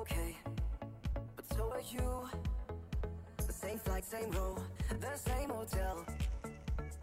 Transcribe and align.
okay, 0.00 0.36
but 1.36 1.44
so 1.56 1.70
are 1.70 1.80
you. 1.92 2.28
The 3.46 3.52
same 3.52 3.78
flight, 3.78 4.04
same 4.04 4.30
row, 4.30 4.56
the 5.00 5.16
same 5.16 5.50
hotel. 5.50 6.06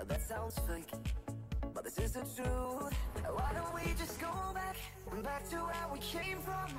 That 0.07 0.21
sounds 0.21 0.57
fake, 0.67 0.91
but 1.73 1.83
this 1.83 1.97
is 1.99 2.13
the 2.13 2.21
truth. 2.21 2.93
Why 3.37 3.51
don't 3.53 3.73
we 3.75 3.93
just 3.97 4.19
go 4.19 4.31
back, 4.53 4.77
back 5.23 5.47
to 5.49 5.57
where 5.57 5.87
we 5.91 5.99
came 5.99 6.39
from? 6.39 6.69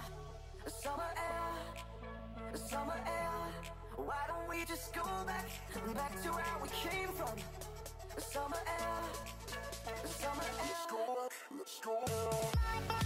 Summer 0.66 1.10
air, 1.16 2.56
summer 2.56 3.00
air. 3.06 3.32
Why 3.96 4.22
don't 4.28 4.48
we 4.48 4.64
just 4.64 4.94
go 4.94 5.04
back, 5.26 5.48
back 5.94 6.22
to 6.22 6.28
where 6.30 6.56
we 6.62 6.68
came 6.68 7.08
from? 7.08 7.36
Summer 8.18 8.62
air, 8.66 9.02
summer 10.04 10.42
air. 10.42 10.66
Let's 10.66 10.86
go 10.90 11.00
back, 11.14 11.32
let's 11.56 11.80
go 11.80 12.88
back. 12.88 12.97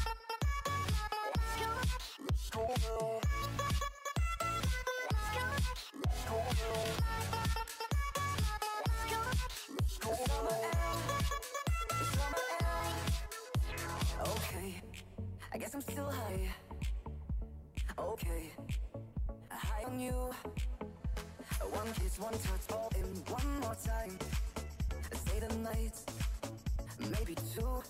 Maybe 27.23 27.35
two. 27.55 27.83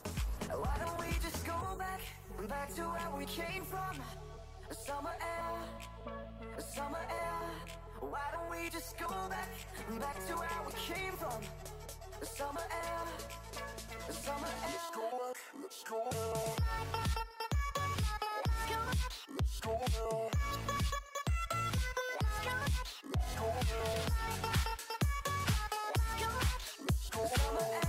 Why 0.51 0.77
don't 0.85 0.99
we 1.01 1.13
just 1.23 1.47
go 1.47 1.55
back, 1.79 2.01
back 2.49 2.75
to 2.75 2.83
where 2.83 3.11
we 3.19 3.25
came 3.25 3.65
from? 3.65 4.22
Summer 4.73 5.11
air, 5.21 5.53
summer 6.59 6.99
air. 7.11 7.43
Why 8.01 8.21
don't 8.33 8.51
we 8.51 8.71
just 8.71 8.97
go 8.99 9.07
back, 9.29 9.49
back 10.01 10.27
to 10.27 10.33
where 10.35 10.49
we 10.67 10.73
came 10.73 11.13
from? 11.13 11.43
Summer 12.23 12.65
air, 12.71 13.05
summer 14.11 14.47
air. 14.47 14.71
Let's 14.73 14.91
go 14.95 15.03
back, 15.21 15.37
let's 15.61 15.83
go 15.85 15.99
now. 16.13 16.57
Let's 19.37 19.61
go 19.61 19.73
now. 19.73 19.73
Let's 19.73 19.73
go 19.73 19.73
now. 19.83 20.31
Let's 23.15 23.35
go 23.39 23.47
now. 23.69 24.13
Summer 27.13 27.82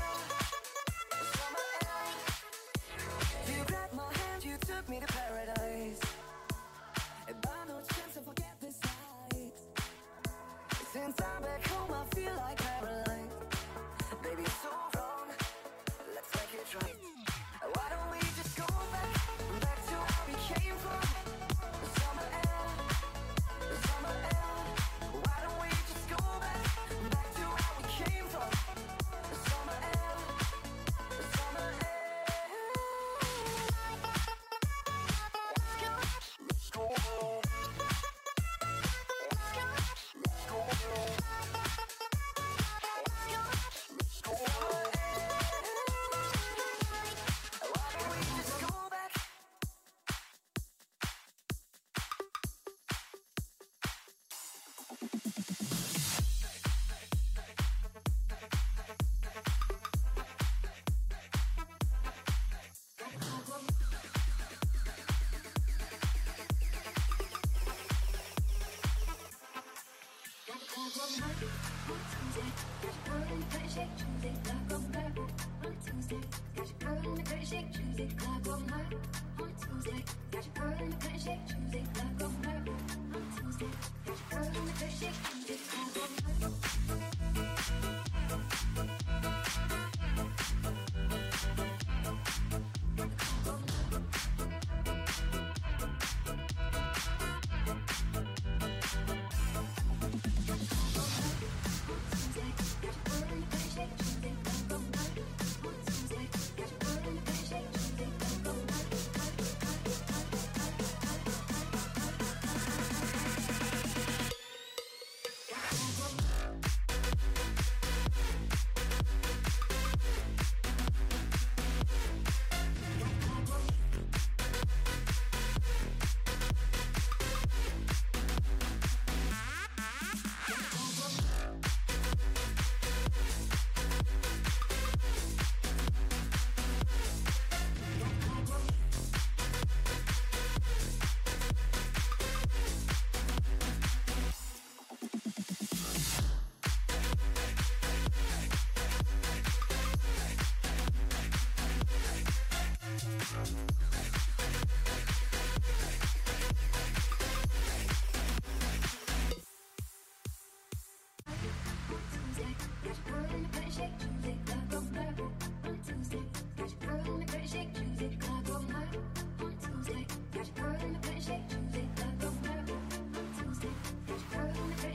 책 73.73 74.12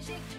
Shake, 0.09 0.38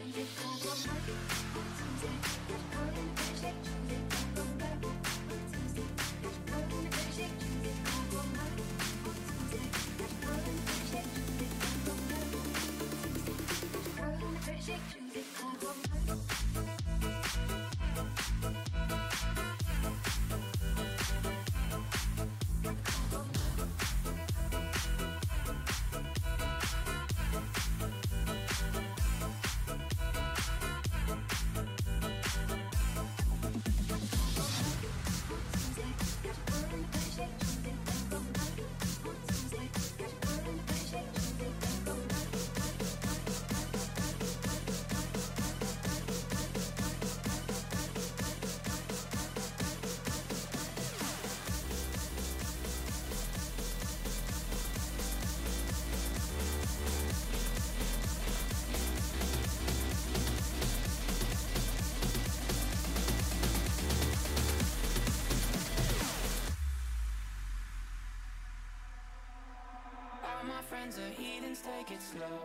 slow. 72.11 72.41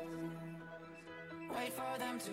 Wait 1.56 1.72
for 1.72 1.98
them 1.98 2.18
to 2.18 2.32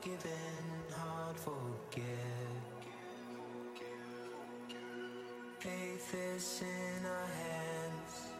forgiven, 0.00 0.30
hard 0.92 1.36
forget. 1.36 2.04
Faith 5.58 6.14
is 6.14 6.62
in 6.62 7.06
our 7.06 7.26
hands, 7.26 8.32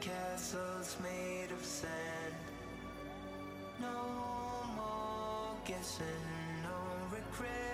castles 0.00 0.96
made 1.02 1.50
of 1.52 1.62
sand. 1.64 2.34
No 3.80 3.88
more 4.76 5.54
guessing, 5.66 6.06
no 6.62 7.16
regret. 7.16 7.73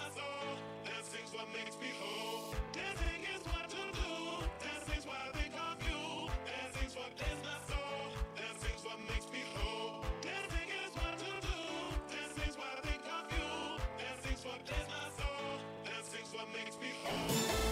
what 1.41 1.53
makes 1.53 1.75
me 1.81 1.87
whole. 1.99 2.53
Dancing 2.71 3.21
is 3.33 3.41
what 3.49 3.65
to 3.69 3.81
do. 3.97 4.11
Dancing's 4.61 5.05
is. 5.05 5.05
Dancing's 5.05 5.05
what 5.09 5.33
they 5.33 5.49
call 5.49 5.73
you. 5.89 6.29
Dancing's 6.45 6.95
what 6.95 7.09
cleans 7.17 7.41
my 7.41 7.57
soul. 7.65 8.13
Dancing's 8.37 8.83
what 8.85 8.99
makes 9.09 9.27
me 9.33 9.41
whole. 9.55 10.05
Dancing 10.21 10.69
is 10.85 10.93
what 10.93 11.17
to 11.17 11.31
do. 11.41 11.57
Dancing's 12.13 12.57
what 12.61 12.77
they 12.85 12.97
call 13.01 13.25
you. 13.33 13.49
Dancing's 13.97 14.45
what 14.45 14.59
cleans 14.69 14.89
my 14.93 15.07
soul. 15.17 15.49
Dancing's 15.81 16.31
what 16.33 16.47
makes 16.53 16.77
me 16.77 16.89
whole. 17.01 17.70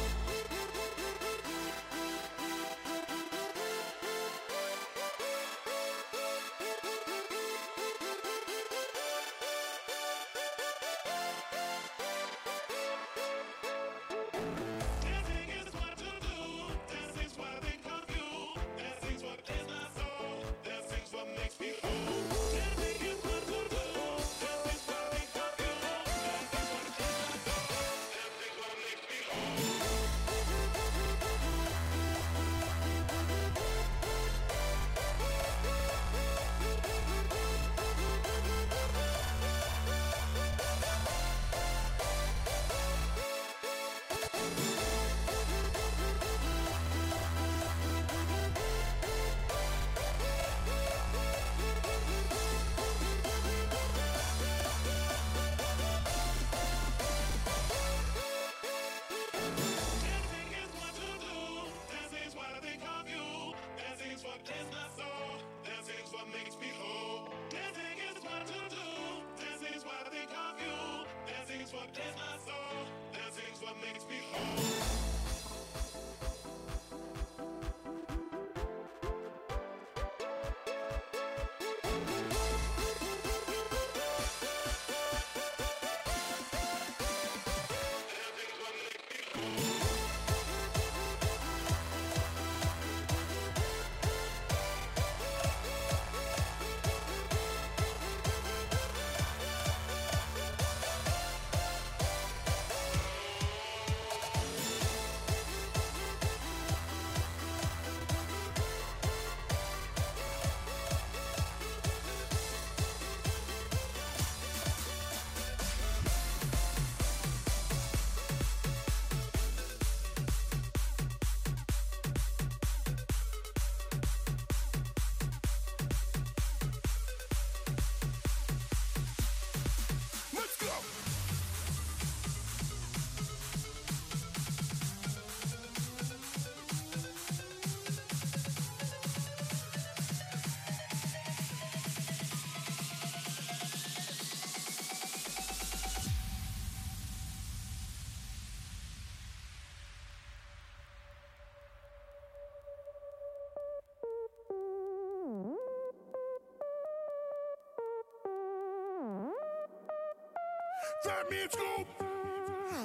That 161.06 161.32
means 161.32 161.56
go. 161.56 161.86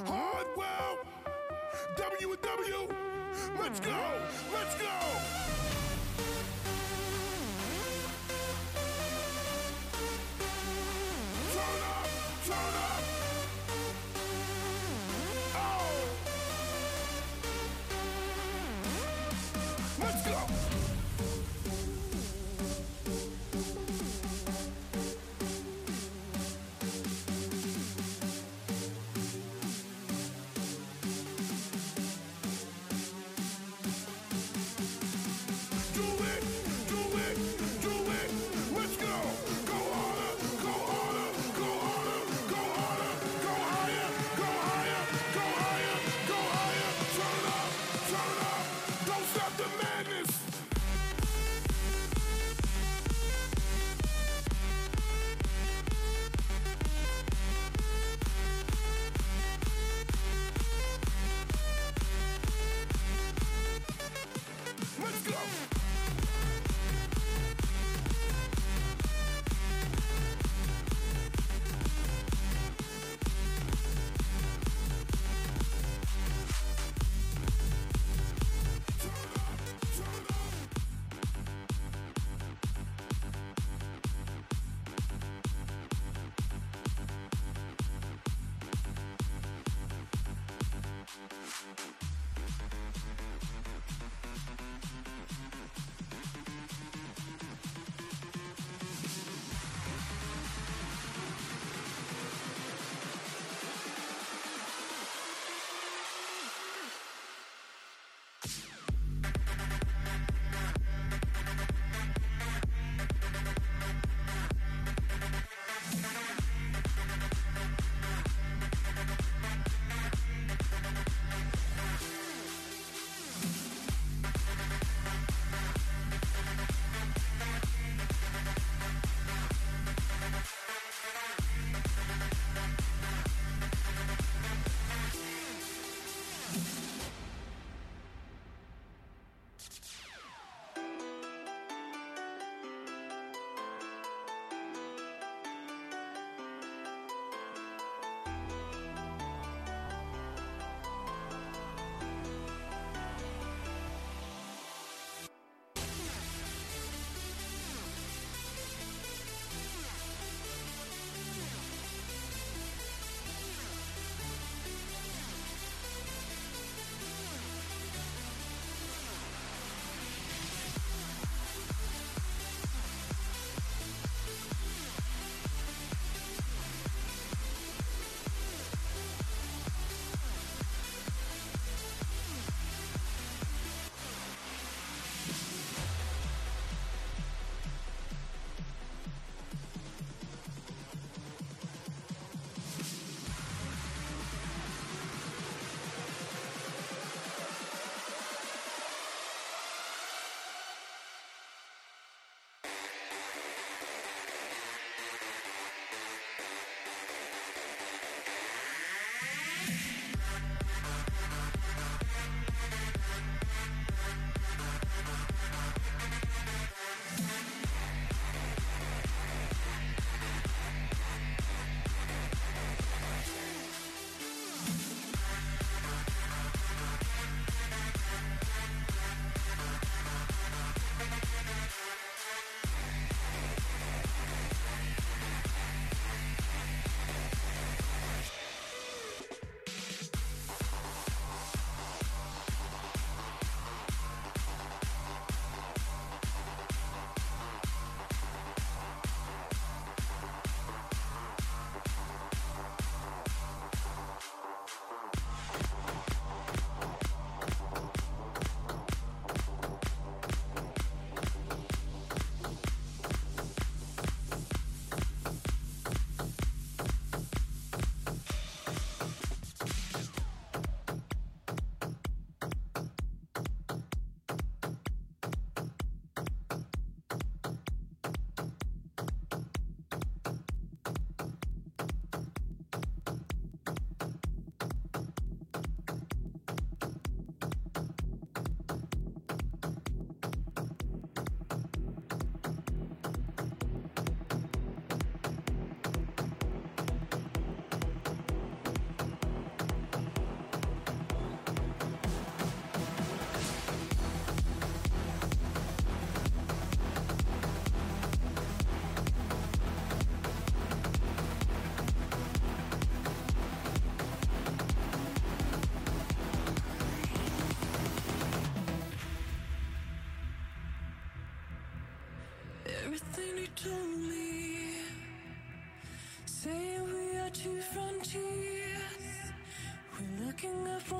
Hardwell. 0.06 0.98
W 1.96 2.30
and 2.30 2.42
W. 2.42 2.94
Let's 3.58 3.80
go. 3.80 3.90
Let's 4.52 4.74
go. 4.76 4.88
Turn 11.52 11.82
up. 11.82 12.08
Turn 12.46 12.74
up. 12.82 12.83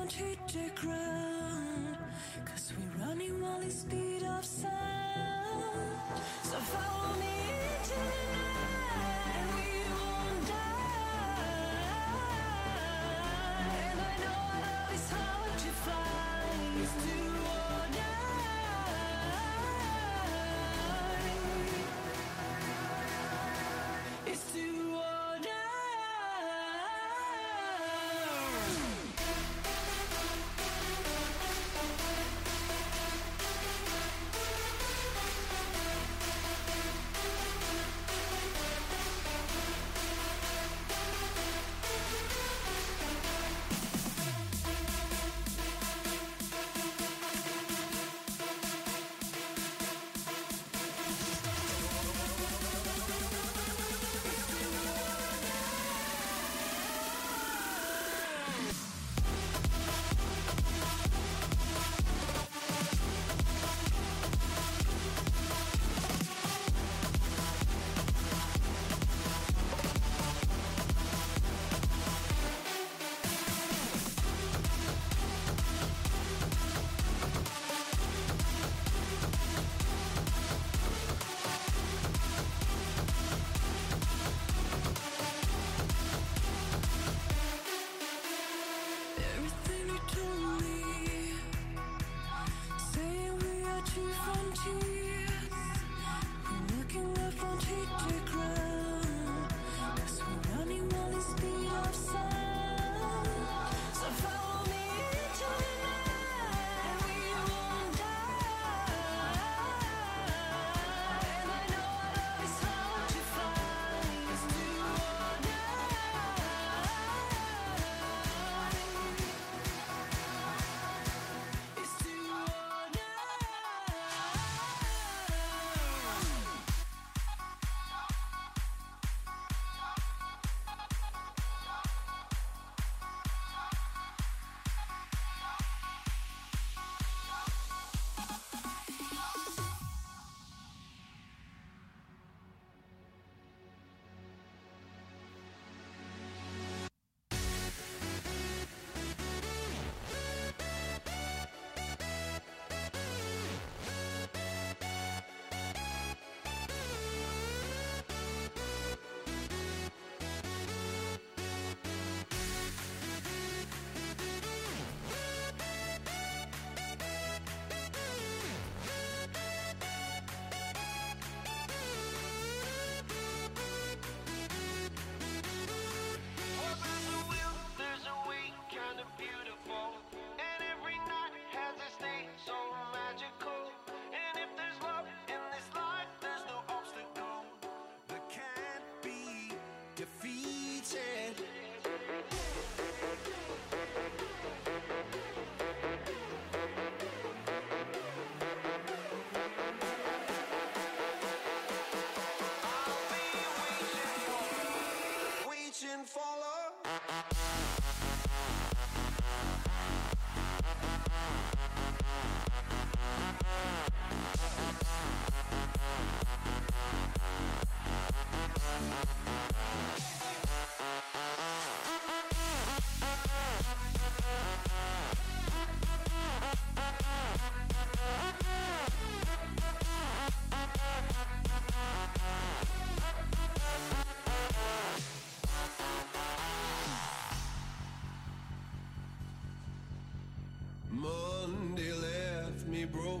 don't 0.05 0.47
the 0.47 0.69
ground. 0.75 1.34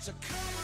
So 0.00 0.12
come 0.20 0.36
around. 0.36 0.58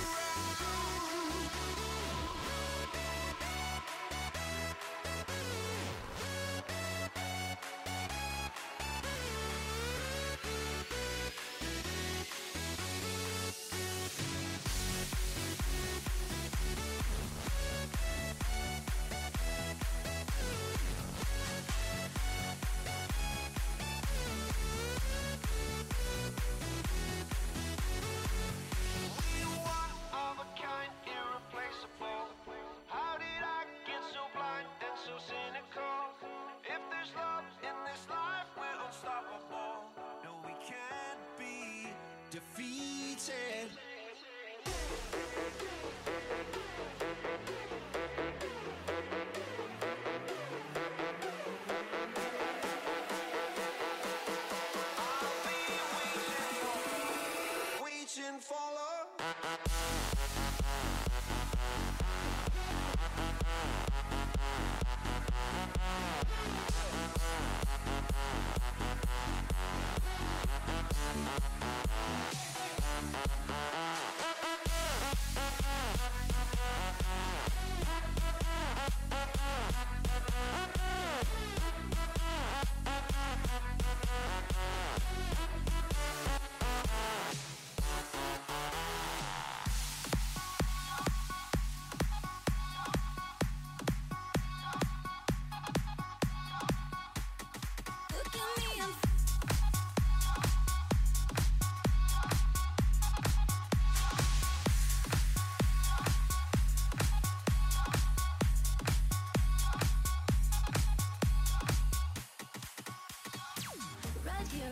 defeated. 42.35 43.54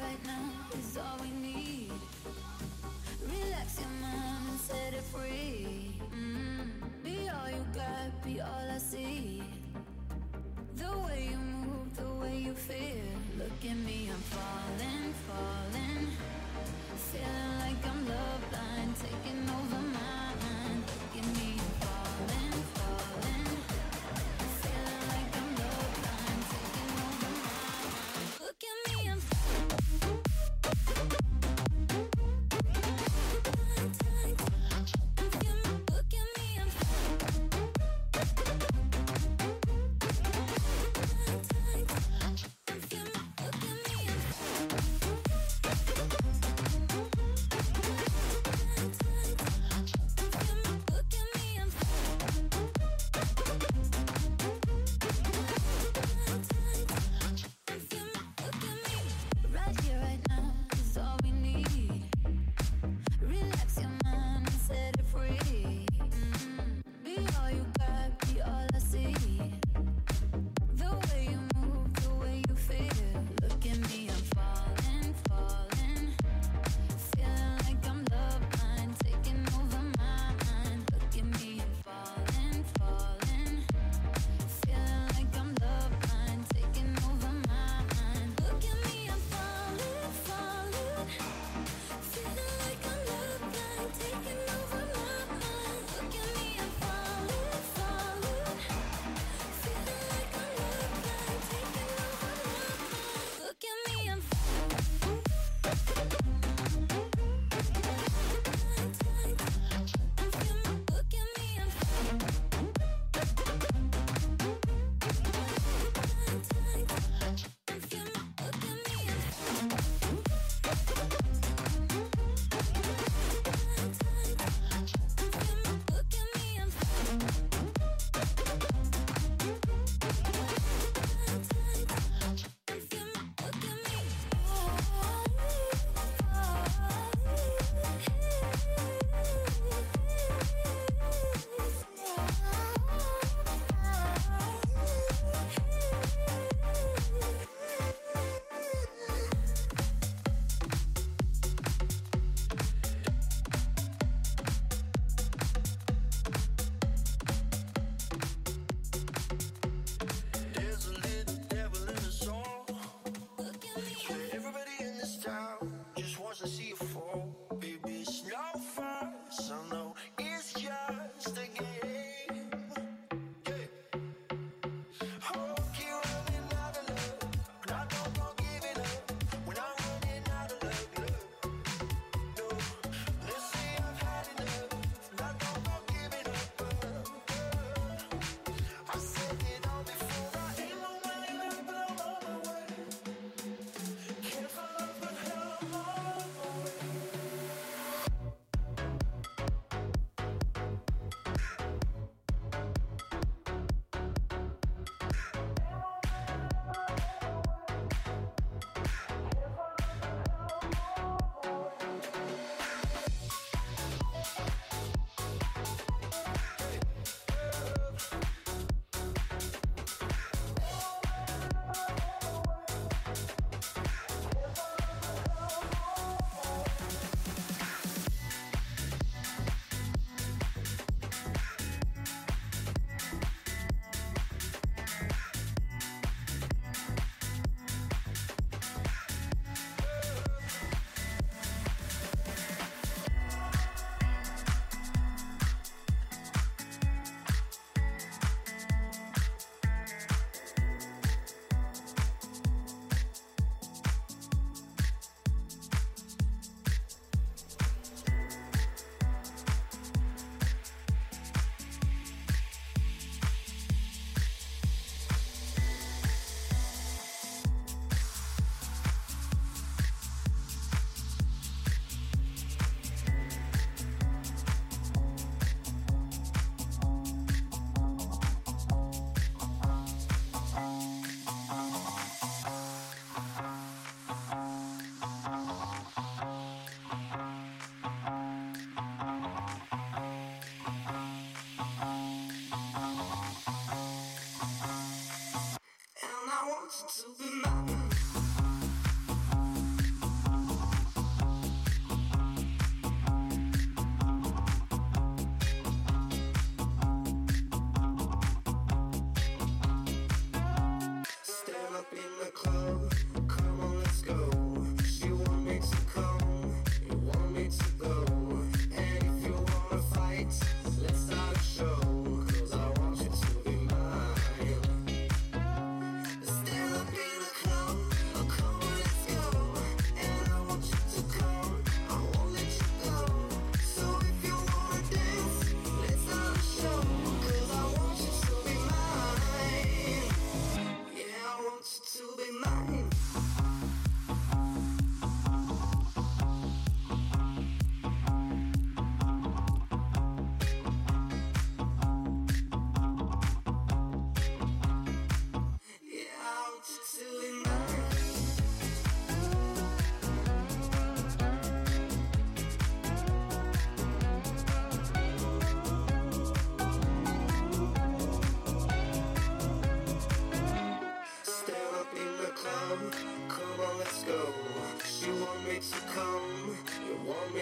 right 0.02 0.24
now 0.26 0.78
is 0.78 0.96
all 0.96 1.18
we 1.20 1.30
need. 1.48 1.92
Relax 3.22 3.78
your 3.80 3.94
mind 4.00 4.48
and 4.50 4.60
set 4.60 4.94
it 4.94 5.04
free. 5.12 6.00
Mm. 6.14 6.70
Be 7.04 7.28
all 7.34 7.48
you 7.56 7.64
got, 7.74 8.08
be 8.24 8.40
all 8.40 8.66
I 8.70 8.78
see. 8.78 9.42
The 10.76 10.92
way 11.06 11.28
you 11.30 11.38
move, 11.38 11.96
the 11.96 12.10
way 12.20 12.36
you 12.38 12.54
feel. 12.54 13.12
Look 13.38 13.60
at 13.70 13.76
me, 13.88 14.10
I'm 14.14 14.24
falling, 14.36 15.14
falling. 15.28 16.06
Feeling 17.10 17.58
like 17.64 17.82
I'm 17.90 18.08
love 18.08 18.42
blind, 18.50 18.94
taking 18.96 19.42
over. 19.48 19.71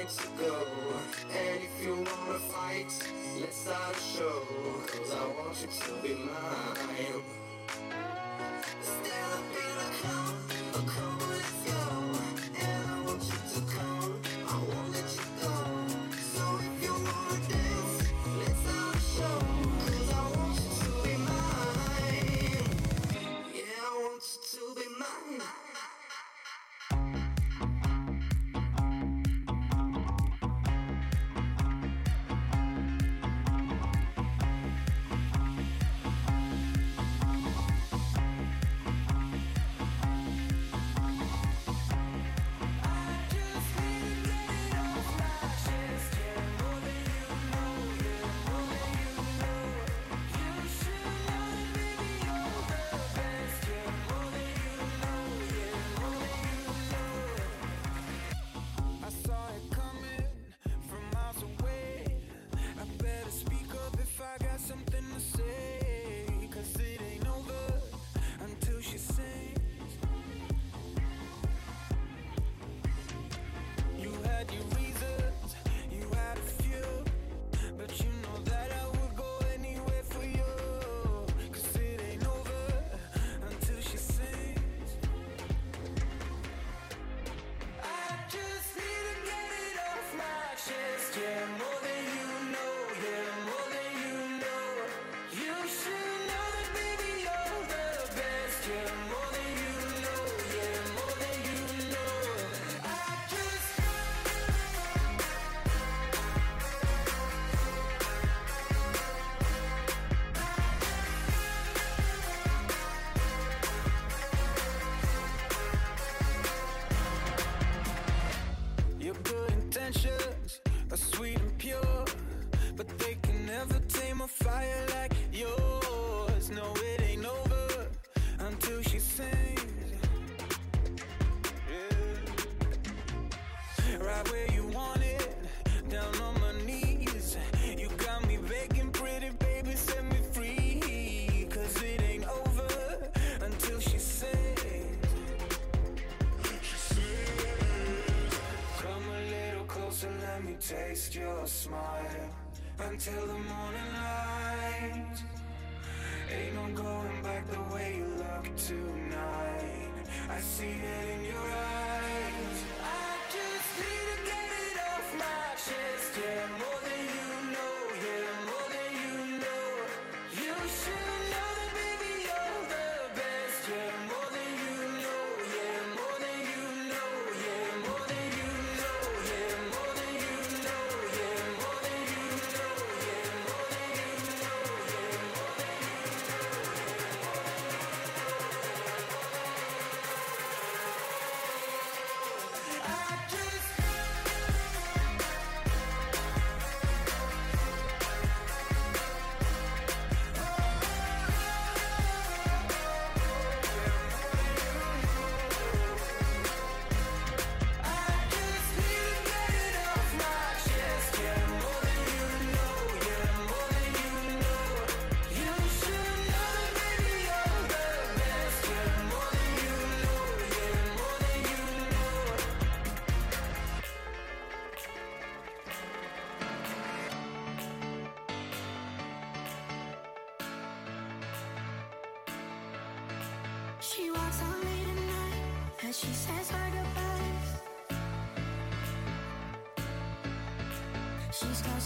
let 0.01 0.28
go. 0.38 0.66
And 1.30 1.61
if 1.62 1.84
you 1.84 1.94
wanna 1.94 2.38
fight, 2.38 2.92
let's 3.38 3.57
start 3.57 3.96
a 3.96 4.01
show. 4.01 4.42
Cause 4.86 5.12
I 5.12 5.26
want 5.26 5.61
you 5.61 5.68
to 5.68 5.92
be 6.03 6.14
mine. 6.14 7.22
Still 8.80 9.30
a 9.32 9.42
bit 9.53 9.76
of 9.84 9.90
cold, 10.03 10.84
a 10.84 10.90
cold. 10.90 11.39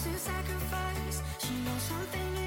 to 0.05 0.19
sacrifice. 0.19 1.23
She 1.39 1.55
knows 1.65 1.83
something. 1.83 2.44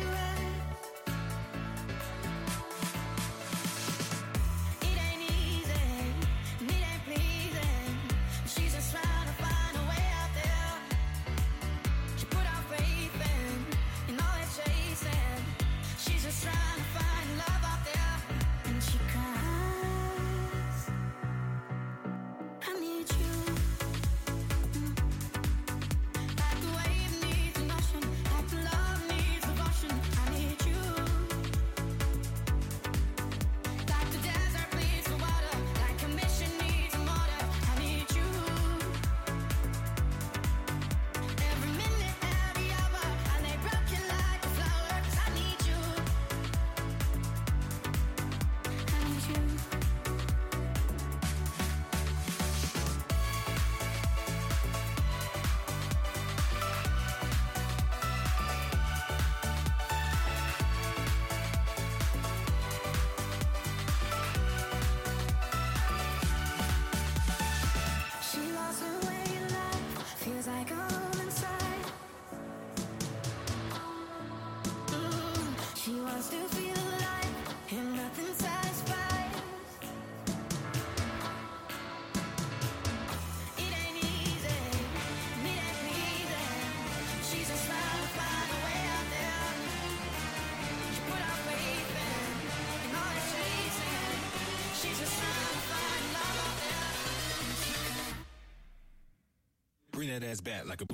As 100.28 100.42
bad 100.42 100.66
like 100.66 100.82
a 100.82 100.86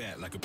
back 0.00 0.18
like 0.18 0.34
a 0.34 0.38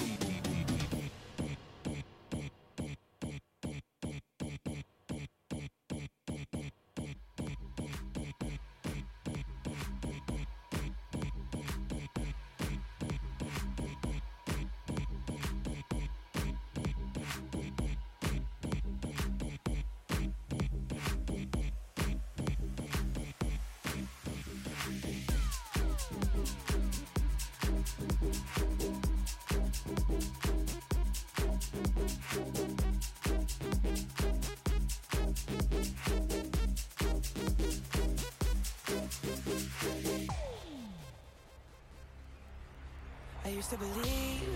used 43.55 43.69
to 43.69 43.77
believe 43.77 44.49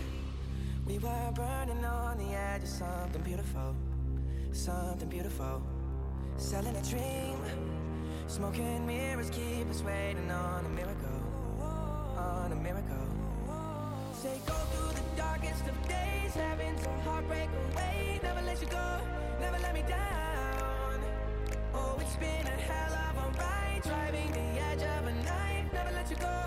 we 0.86 0.98
were 1.00 1.32
burning 1.34 1.86
on 1.86 2.18
the 2.18 2.36
edge 2.36 2.64
of 2.64 2.68
something 2.68 3.22
beautiful, 3.22 3.74
something 4.52 5.08
beautiful. 5.08 5.62
Selling 6.36 6.76
a 6.76 6.84
dream, 6.84 7.38
smoking 8.28 8.86
mirrors 8.86 9.30
keep 9.30 9.70
us 9.70 9.82
waiting 9.84 10.30
on 10.30 10.66
a 10.66 10.70
miracle, 10.70 11.22
on 12.18 12.52
a 12.52 12.56
miracle. 12.56 13.08
Say 14.22 14.38
go 14.46 14.54
through 14.54 14.92
the 14.92 15.16
darkest 15.16 15.66
of 15.66 15.88
days, 15.88 16.34
having 16.34 16.76
to 16.76 16.90
heartbreak 17.06 17.50
away. 17.72 18.20
Never 18.22 18.42
let 18.42 18.62
you 18.62 18.68
go, 18.68 19.00
never 19.40 19.60
let 19.60 19.74
me 19.74 19.84
down. 19.84 21.00
Oh, 21.74 21.98
it's 22.02 22.18
been 22.18 22.46
a 22.46 22.60
hell 22.68 22.94
of 23.08 23.16
a 23.16 23.38
ride, 23.38 23.82
driving 23.82 24.30
the 24.34 24.62
edge 24.62 24.84
of 24.84 25.08
a 25.08 25.14
knife. 25.24 25.72
Never 25.72 25.92
let 25.94 26.10
you 26.10 26.18
go, 26.18 26.44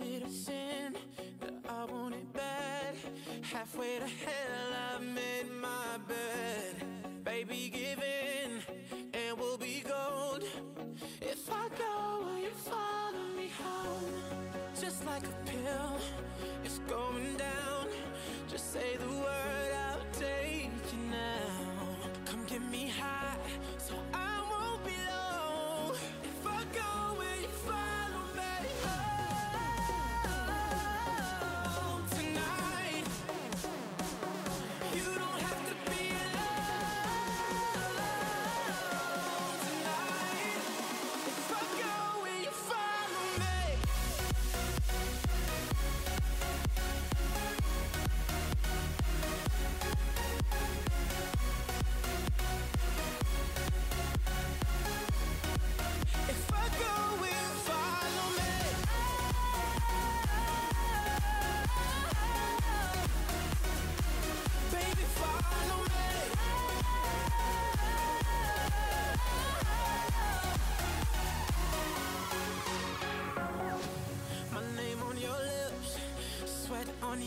Is 0.00 0.06
it 0.06 0.22
a 0.22 0.30
sin 0.30 0.96
that 1.40 1.54
I 1.68 1.84
want 1.86 2.14
it 2.14 2.32
bad? 2.32 2.94
Halfway 3.42 3.98
to 3.98 4.06
hell. 4.06 4.77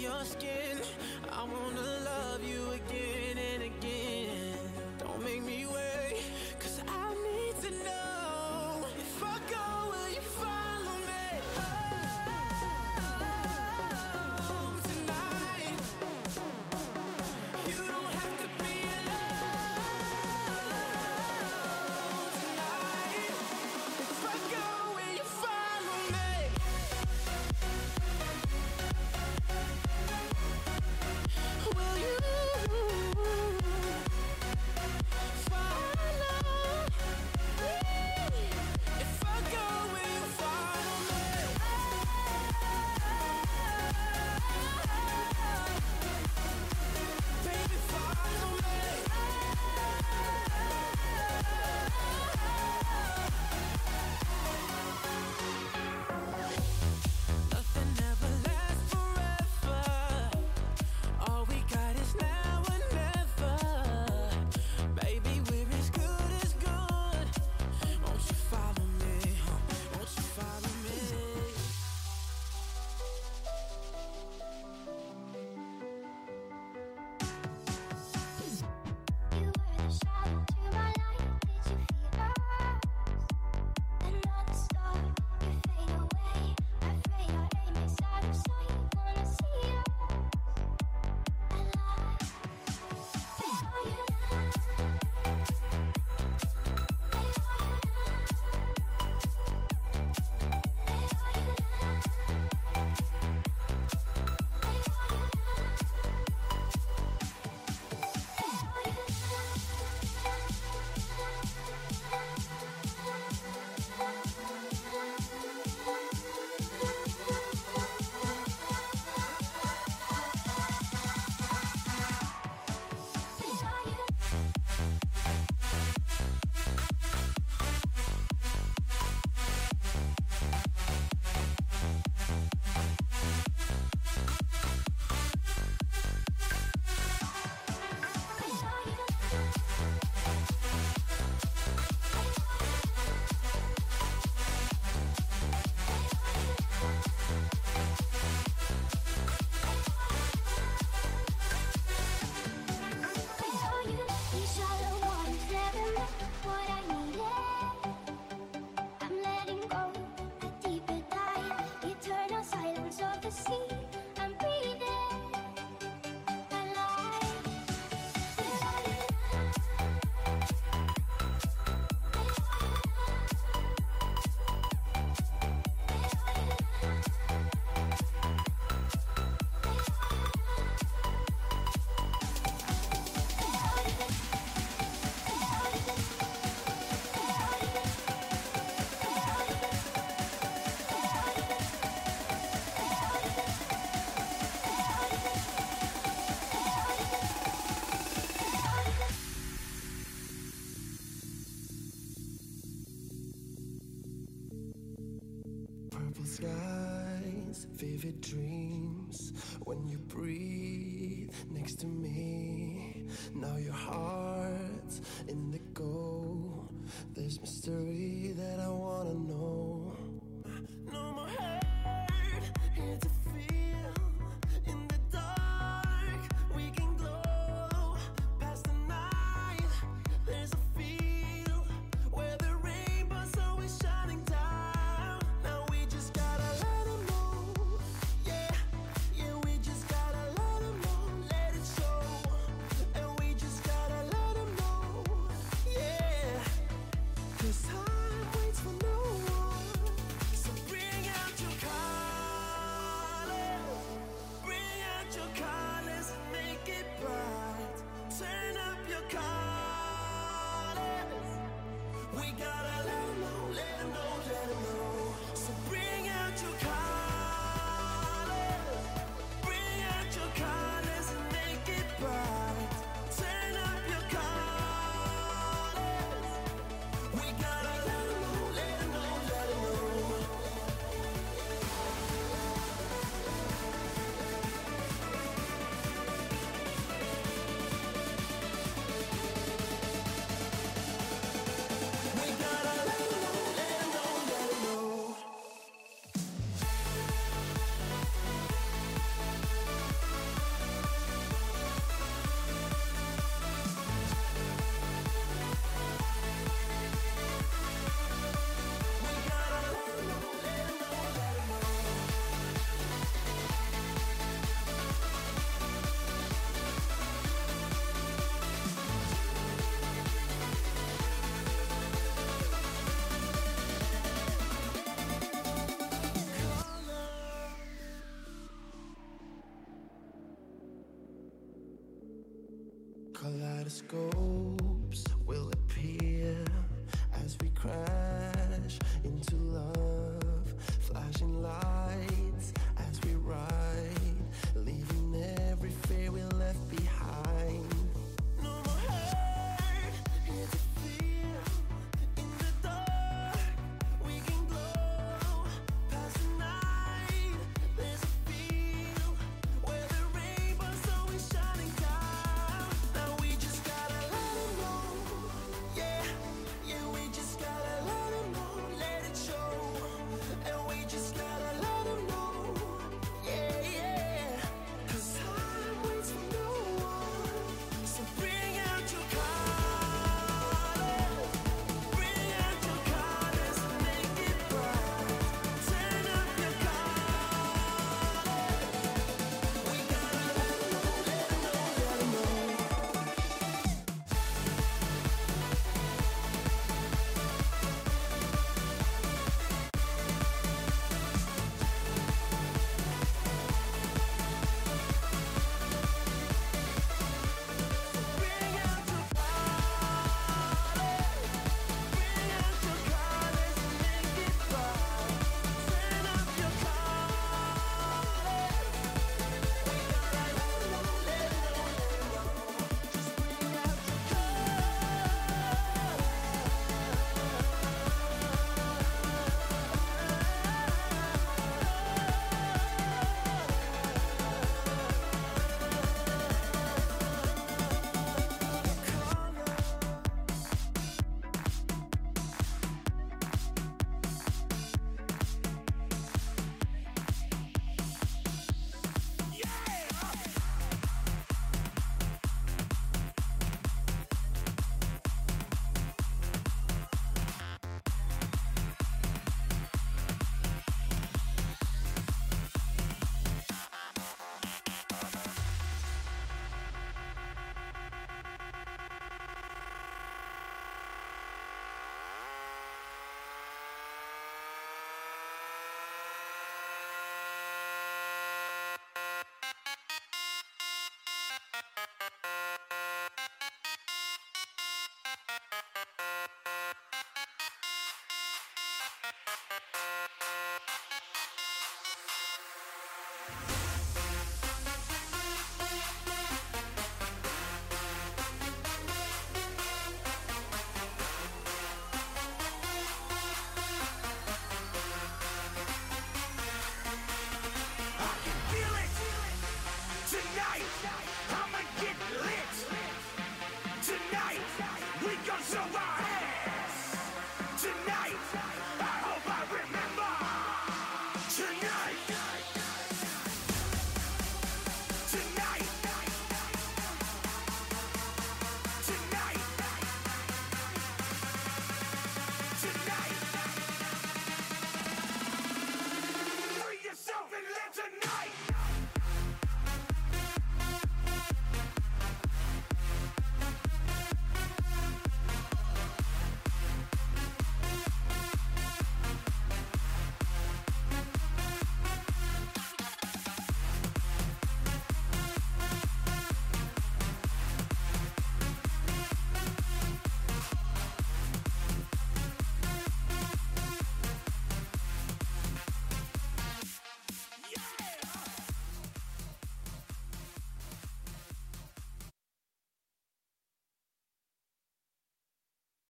your 0.02 0.26
skin. 0.26 0.71